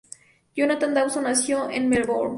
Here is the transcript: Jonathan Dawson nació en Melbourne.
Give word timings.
Jonathan 0.55 0.95
Dawson 0.95 1.25
nació 1.25 1.69
en 1.69 1.87
Melbourne. 1.87 2.29